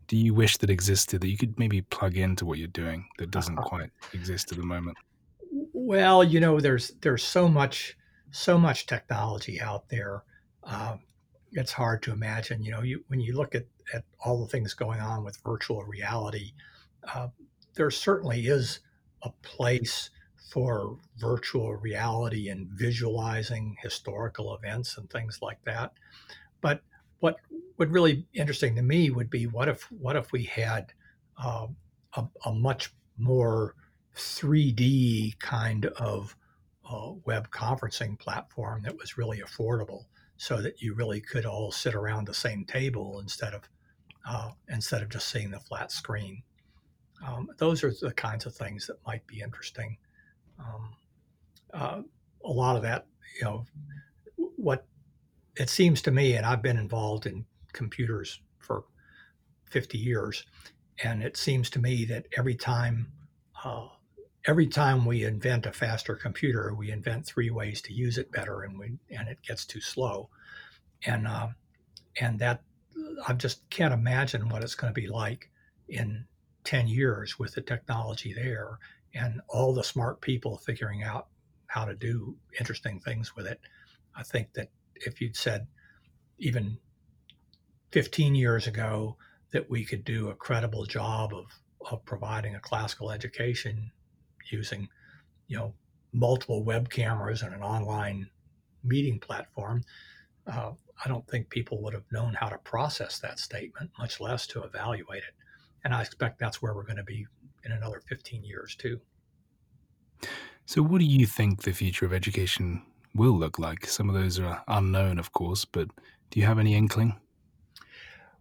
[0.06, 3.30] do you wish that existed that you could maybe plug into what you're doing that
[3.30, 3.68] doesn't uh-huh.
[3.68, 4.96] quite exist at the moment?
[5.72, 7.96] Well, you know, there's there's so much
[8.34, 10.24] so much technology out there.
[10.64, 11.00] Um,
[11.52, 12.64] it's hard to imagine.
[12.64, 15.84] You know, you, when you look at, at all the things going on with virtual
[15.84, 16.52] reality,
[17.14, 17.28] uh,
[17.74, 18.80] there certainly is
[19.22, 20.10] a place
[20.50, 25.92] for virtual reality and visualizing historical events and things like that.
[26.60, 26.82] But
[27.20, 27.36] what
[27.78, 30.92] would really interesting to me would be what if what if we had
[31.42, 31.68] uh,
[32.16, 33.74] a, a much more
[34.16, 36.36] 3D kind of
[36.88, 40.04] uh, web conferencing platform that was really affordable
[40.36, 43.62] so that you really could all sit around the same table instead of
[44.26, 46.42] uh, instead of just seeing the flat screen.
[47.26, 49.96] Um, those are the kinds of things that might be interesting.
[50.58, 50.90] Um,
[51.72, 52.02] uh,
[52.44, 53.06] a lot of that,
[53.38, 53.64] you know,
[54.56, 54.86] what
[55.56, 58.84] it seems to me, and I've been involved in computers for
[59.66, 60.44] 50 years,
[61.02, 63.10] and it seems to me that every time
[63.64, 63.88] uh,
[64.46, 68.62] every time we invent a faster computer, we invent three ways to use it better,
[68.62, 70.28] and we and it gets too slow,
[71.06, 71.48] and uh,
[72.20, 72.62] and that
[73.26, 75.50] I just can't imagine what it's going to be like
[75.88, 76.26] in
[76.64, 78.78] ten years with the technology there
[79.14, 81.28] and all the smart people figuring out
[81.66, 83.60] how to do interesting things with it.
[84.16, 85.66] I think that if you'd said
[86.38, 86.78] even
[87.92, 89.16] 15 years ago
[89.52, 91.46] that we could do a credible job of,
[91.90, 93.90] of providing a classical education
[94.50, 94.88] using,
[95.48, 95.74] you know,
[96.12, 98.28] multiple web cameras and an online
[98.82, 99.82] meeting platform,
[100.46, 100.72] uh,
[101.04, 104.62] I don't think people would have known how to process that statement, much less to
[104.62, 105.34] evaluate it.
[105.84, 107.26] And I expect that's where we're going to be
[107.64, 109.00] in another 15 years, too.
[110.66, 112.82] So, what do you think the future of education
[113.14, 113.86] will look like?
[113.86, 115.88] Some of those are unknown, of course, but
[116.30, 117.16] do you have any inkling?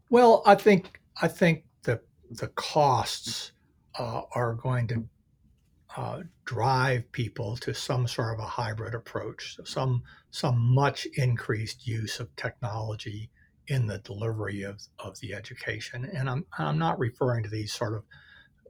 [0.09, 1.99] Well, I think I think the
[2.31, 3.51] the costs
[3.99, 5.07] uh, are going to
[5.95, 12.19] uh, drive people to some sort of a hybrid approach, some some much increased use
[12.19, 13.29] of technology
[13.67, 16.09] in the delivery of, of the education.
[16.13, 18.03] And I'm I'm not referring to these sort of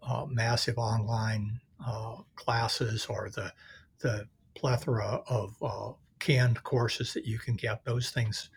[0.02, 3.54] uh, massive online uh, classes or the
[4.00, 7.86] the plethora of uh, canned courses that you can get.
[7.86, 8.50] Those things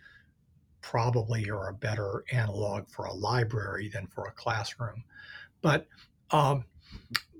[0.81, 5.05] probably are a better analog for a library than for a classroom.
[5.63, 5.87] But
[6.31, 6.65] um,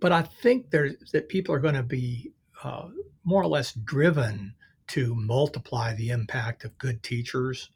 [0.01, 2.33] but I think that people are going to be
[2.63, 2.89] uh,
[3.25, 4.55] more or less driven
[4.89, 7.71] to multiply the impact of good teachers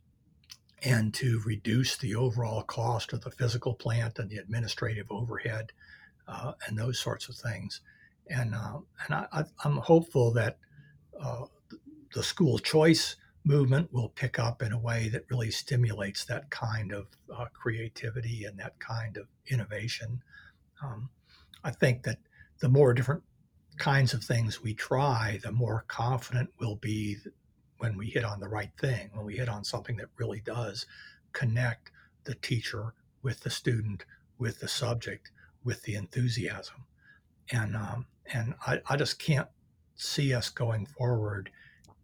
[0.82, 5.72] and to reduce the overall cost of the physical plant and the administrative overhead
[6.28, 7.80] uh, and those sorts of things.
[8.28, 10.58] And uh, and I, am hopeful that
[11.20, 11.46] uh,
[12.14, 16.92] the school choice movement will pick up in a way that really stimulates that kind
[16.92, 20.22] of uh, creativity and that kind of innovation.
[20.82, 21.10] Um,
[21.64, 22.18] I think that
[22.60, 23.22] the more different
[23.78, 27.16] kinds of things we try, the more confident we'll be
[27.78, 30.86] when we hit on the right thing, when we hit on something that really does
[31.32, 31.90] connect
[32.24, 34.04] the teacher with the student,
[34.38, 35.30] with the subject,
[35.64, 36.84] with the enthusiasm.
[37.52, 39.48] And, um, and I, I just can't
[39.96, 41.50] see us going forward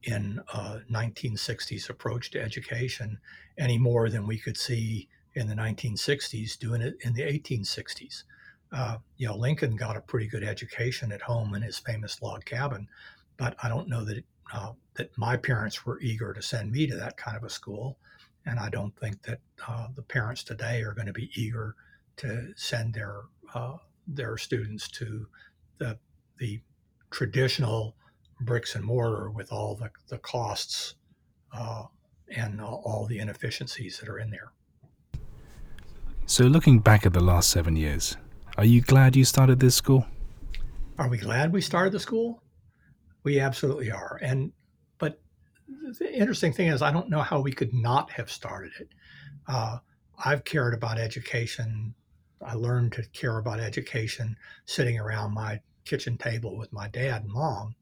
[0.03, 3.19] in a 1960s approach to education
[3.59, 8.23] any more than we could see in the 1960s doing it in the 1860s
[8.73, 12.45] uh, you know, Lincoln got a pretty good education at home in his famous log
[12.45, 12.89] cabin,
[13.37, 16.87] but I don't know that it, uh, that my parents were eager to send me
[16.87, 17.99] to that kind of a school,
[18.45, 21.75] and I don't think that uh, the parents today are going to be eager
[22.19, 23.23] to send their
[23.55, 23.77] uh,
[24.07, 25.27] their students to
[25.79, 25.99] the
[26.39, 26.61] the
[27.11, 27.97] traditional
[28.41, 30.95] bricks and mortar with all the, the costs
[31.53, 31.85] uh,
[32.35, 34.53] and all the inefficiencies that are in there.
[36.27, 38.17] So, looking back at the last seven years,
[38.57, 40.07] are you glad you started this school?
[40.99, 42.43] Are we glad we started the school?
[43.23, 44.19] We absolutely are.
[44.23, 44.53] And
[44.99, 45.21] but
[45.99, 48.89] the interesting thing is, I don't know how we could not have started it.
[49.47, 49.79] Uh,
[50.25, 51.95] I've cared about education.
[52.41, 57.33] I learned to care about education sitting around my kitchen table with my dad and
[57.33, 57.75] mom.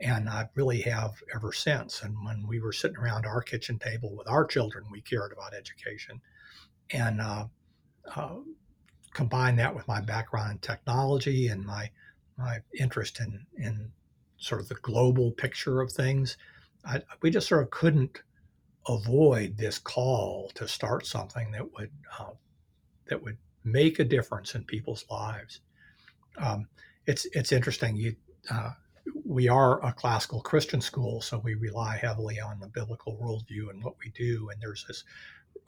[0.00, 2.02] And I really have ever since.
[2.02, 5.54] And when we were sitting around our kitchen table with our children, we cared about
[5.54, 6.20] education.
[6.90, 7.46] And uh,
[8.14, 8.36] uh,
[9.12, 11.90] combine that with my background in technology and my
[12.36, 13.90] my interest in in
[14.36, 16.36] sort of the global picture of things,
[16.84, 18.22] I, we just sort of couldn't
[18.88, 22.30] avoid this call to start something that would uh,
[23.06, 25.60] that would make a difference in people's lives.
[26.38, 26.68] Um,
[27.06, 27.96] it's it's interesting.
[27.96, 28.16] You
[28.50, 28.70] uh,
[29.24, 33.82] we are a classical Christian school, so we rely heavily on the biblical worldview and
[33.82, 34.50] what we do.
[34.50, 35.04] And there's this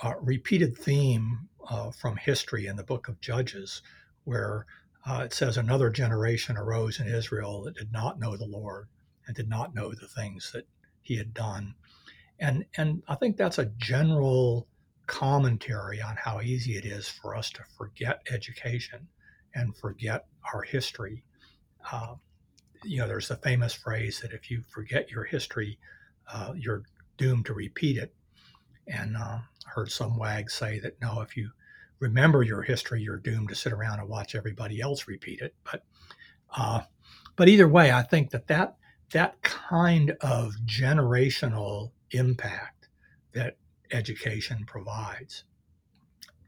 [0.02, 3.82] uh, repeated theme uh, from history in the book of Judges,
[4.24, 4.66] where
[5.06, 8.88] uh, it says, Another generation arose in Israel that did not know the Lord
[9.26, 10.66] and did not know the things that
[11.02, 11.74] he had done.
[12.38, 14.66] And, and I think that's a general
[15.06, 19.06] commentary on how easy it is for us to forget education
[19.54, 21.22] and forget our history.
[21.92, 22.14] Uh,
[22.84, 25.78] you know, there's the famous phrase that if you forget your history,
[26.32, 26.84] uh, you're
[27.18, 28.14] doomed to repeat it.
[28.86, 31.50] And uh, heard some wags say that no, if you
[31.98, 35.54] remember your history, you're doomed to sit around and watch everybody else repeat it.
[35.64, 35.84] But
[36.56, 36.80] uh,
[37.36, 38.76] but either way, I think that that
[39.12, 42.88] that kind of generational impact
[43.32, 43.56] that
[43.92, 45.44] education provides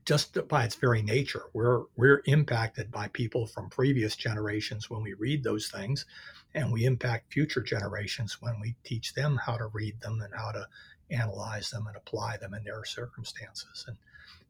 [0.04, 5.14] just by its very nature we're we're impacted by people from previous generations when we
[5.14, 6.06] read those things
[6.54, 10.50] and we impact future generations when we teach them how to read them and how
[10.50, 10.66] to
[11.12, 13.84] analyze them and apply them in their circumstances.
[13.86, 13.96] And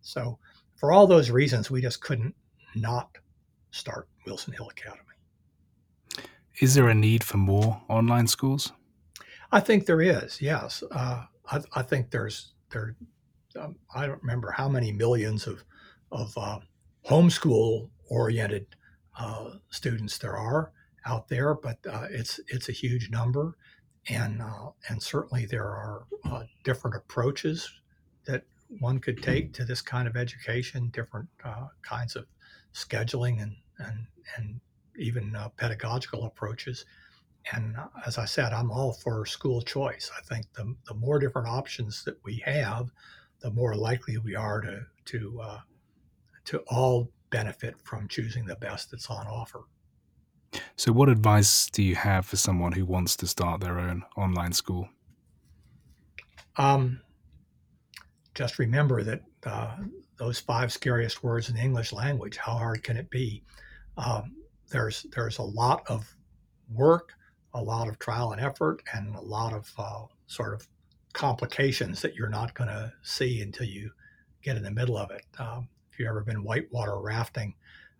[0.01, 0.38] so,
[0.77, 2.35] for all those reasons, we just couldn't
[2.75, 3.16] not
[3.70, 5.03] start Wilson Hill Academy.
[6.61, 8.72] Is there a need for more online schools?
[9.51, 10.40] I think there is.
[10.40, 12.96] Yes, uh, I, I, think there's there.
[13.59, 15.62] Um, I don't remember how many millions of
[16.11, 16.59] of uh,
[17.07, 18.66] homeschool oriented
[19.18, 20.72] uh, students there are
[21.05, 23.57] out there, but uh, it's it's a huge number
[24.09, 27.70] and uh, and certainly there are uh, different approaches
[28.26, 28.42] that
[28.80, 32.26] one could take to this kind of education, different uh, kinds of
[32.74, 34.61] scheduling and and and
[34.98, 36.84] even uh, pedagogical approaches.
[37.53, 40.11] And uh, as I said, I'm all for school choice.
[40.16, 42.90] I think the the more different options that we have,
[43.40, 45.61] the more likely we are to to uh,
[46.46, 49.62] to all benefit from choosing the best that's on offer.
[50.76, 54.53] So, what advice do you have for someone who wants to start their own online
[54.53, 54.88] school?
[56.57, 57.00] Um,
[58.34, 59.76] just remember that uh,
[60.16, 62.36] those five scariest words in the English language.
[62.36, 63.42] How hard can it be?
[63.96, 64.36] Um,
[64.70, 66.14] there's there's a lot of
[66.72, 67.12] work,
[67.55, 70.66] a lot of trial and effort, and a lot of uh, sort of
[71.12, 73.90] complications that you're not going to see until you
[74.42, 75.24] get in the middle of it.
[75.38, 77.55] Um, if you've ever been whitewater rafting,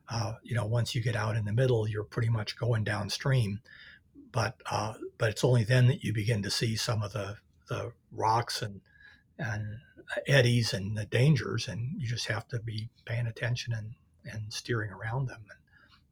[0.09, 3.61] uh, you know, once you get out in the middle, you're pretty much going downstream.
[4.31, 7.37] But uh, but it's only then that you begin to see some of the
[7.69, 8.81] the rocks and
[9.39, 9.79] and
[10.27, 13.95] eddies and the dangers, and you just have to be paying attention and
[14.25, 15.45] and steering around them.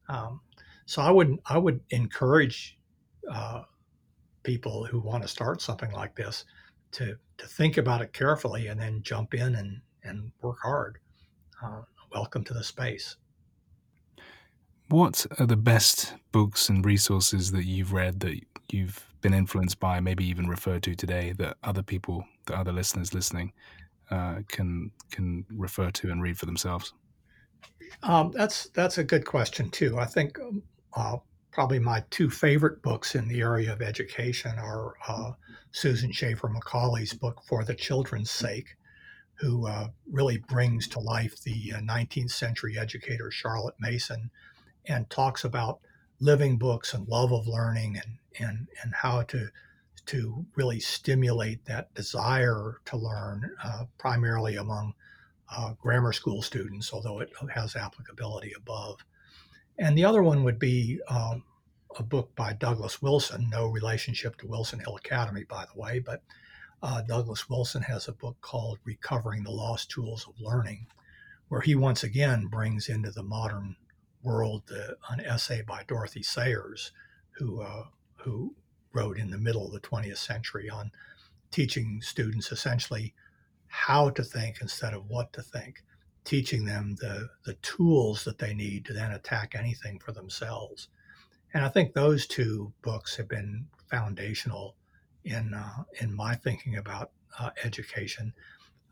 [0.09, 0.41] And, um,
[0.87, 2.79] so I would I would encourage
[3.31, 3.63] uh,
[4.43, 6.45] people who want to start something like this
[6.93, 10.99] to to think about it carefully and then jump in and and work hard.
[11.63, 11.83] Uh,
[12.13, 13.17] welcome to the space.
[14.91, 18.41] What are the best books and resources that you've read that
[18.73, 23.15] you've been influenced by, maybe even referred to today, that other people, that other listeners
[23.15, 23.53] listening,
[24.11, 26.93] uh, can can refer to and read for themselves?
[28.03, 29.97] Um, that's that's a good question too.
[29.97, 30.61] I think um,
[30.97, 31.19] uh,
[31.53, 35.33] probably my two favorite books in the area of education are uh,
[35.71, 38.75] Susan Schaeffer Macaulay's book "For the Children's Sake,"
[39.35, 44.31] who uh, really brings to life the 19th uh, century educator Charlotte Mason
[44.87, 45.81] and talks about
[46.21, 49.49] living books and love of learning and and and how to
[50.07, 54.95] to really stimulate that desire to learn, uh, primarily among
[55.55, 59.05] uh, grammar school students, although it has applicability above.
[59.79, 61.45] And the other one would be um,
[61.97, 66.23] a book by Douglas Wilson, no relationship to Wilson Hill Academy, by the way, but
[66.83, 70.87] uh, Douglas Wilson has a book called Recovering the Lost Tools of Learning,
[71.49, 73.77] where he once again brings into the modern
[74.23, 76.93] world uh, an essay by Dorothy Sayers,
[77.33, 77.85] who uh,
[78.17, 78.55] who
[78.93, 80.91] wrote in the middle of the 20th century on
[81.51, 83.15] teaching students essentially
[83.69, 85.83] how to think instead of what to think,
[86.25, 90.89] teaching them the the tools that they need to then attack anything for themselves.
[91.55, 94.77] And I think those two books have been foundational
[95.25, 98.33] in uh, in my thinking about uh, education.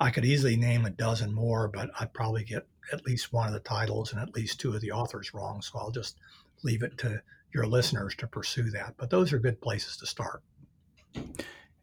[0.00, 3.52] I could easily name a dozen more, but I'd probably get at least one of
[3.52, 5.62] the titles and at least two of the authors wrong.
[5.62, 6.16] So I'll just
[6.62, 7.20] leave it to
[7.54, 8.94] your listeners to pursue that.
[8.96, 10.42] But those are good places to start.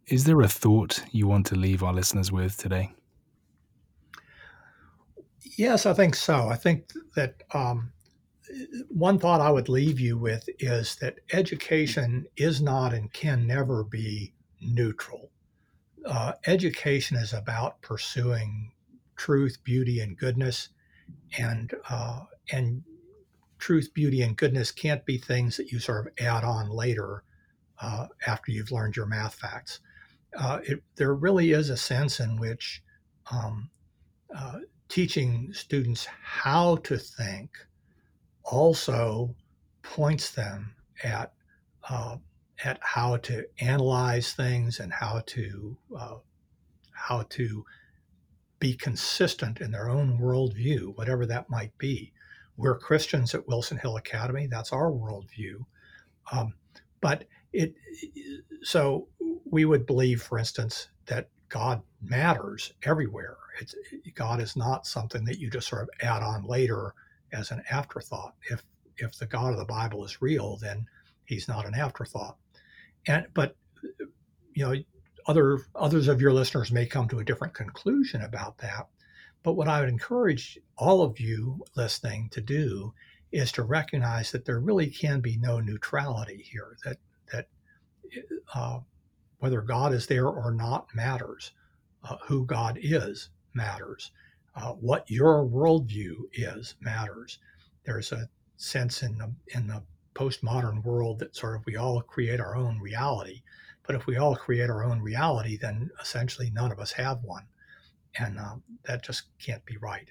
[0.07, 2.91] Is there a thought you want to leave our listeners with today?
[5.57, 6.47] Yes, I think so.
[6.47, 7.91] I think that um,
[8.89, 13.83] one thought I would leave you with is that education is not and can never
[13.83, 15.31] be neutral
[16.05, 18.71] uh, education is about pursuing
[19.15, 20.69] truth, beauty, and goodness,
[21.37, 22.83] and uh, and
[23.57, 27.23] truth, beauty, and goodness can't be things that you sort of add on later
[27.81, 29.79] uh, after you've learned your math facts.
[30.37, 32.83] Uh, it, there really is a sense in which
[33.31, 33.69] um,
[34.35, 37.51] uh, teaching students how to think
[38.43, 39.35] also
[39.81, 41.33] points them at
[41.89, 42.17] uh,
[42.63, 46.15] at how to analyze things and how to uh,
[46.91, 47.65] how to
[48.59, 52.11] be consistent in their own worldview, whatever that might be.
[52.57, 54.47] We're Christians at Wilson Hill Academy.
[54.47, 55.65] That's our worldview.
[56.31, 56.53] Um,
[57.01, 57.75] but it
[58.63, 59.07] so
[59.45, 63.37] we would believe, for instance, that God matters everywhere.
[63.61, 63.75] It's,
[64.15, 66.93] God is not something that you just sort of add on later
[67.31, 68.35] as an afterthought.
[68.49, 68.63] If
[68.97, 70.85] if the God of the Bible is real, then
[71.25, 72.37] He's not an afterthought.
[73.07, 73.55] And but
[74.53, 74.75] you know,
[75.27, 78.87] other others of your listeners may come to a different conclusion about that.
[79.43, 82.93] But what I would encourage all of you listening to do
[83.31, 86.77] is to recognize that there really can be no neutrality here.
[86.83, 86.97] That
[87.31, 87.47] that
[88.53, 88.79] uh,
[89.39, 91.51] whether God is there or not matters.
[92.07, 94.11] Uh, who God is matters.
[94.55, 97.39] Uh, what your worldview is matters.
[97.83, 99.81] There's a sense in the in the
[100.13, 103.41] postmodern world that sort of we all create our own reality.
[103.85, 107.45] But if we all create our own reality, then essentially none of us have one,
[108.17, 110.09] and um, that just can't be right.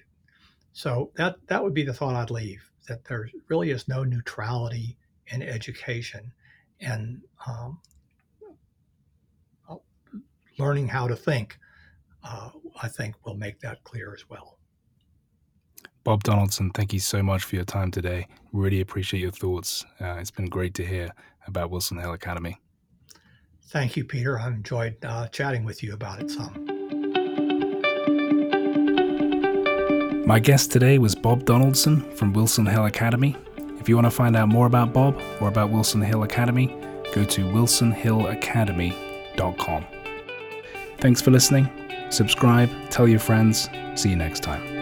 [0.73, 2.61] So that that would be the thought I'd leave.
[2.87, 4.97] That there really is no neutrality
[5.27, 6.31] in education,
[6.79, 7.79] and um,
[10.57, 11.57] learning how to think,
[12.23, 12.49] uh,
[12.81, 14.57] I think, will make that clear as well.
[16.03, 18.27] Bob Donaldson, thank you so much for your time today.
[18.53, 19.85] Really appreciate your thoughts.
[19.99, 21.11] Uh, it's been great to hear
[21.47, 22.59] about Wilson Hill Academy.
[23.67, 24.39] Thank you, Peter.
[24.39, 26.75] I've enjoyed uh, chatting with you about it some.
[30.25, 33.35] My guest today was Bob Donaldson from Wilson Hill Academy.
[33.79, 36.65] If you want to find out more about Bob or about Wilson Hill Academy,
[37.13, 39.85] go to wilsonhillacademy.com.
[40.97, 41.69] Thanks for listening.
[42.09, 43.69] Subscribe, tell your friends.
[43.95, 44.74] See you next time.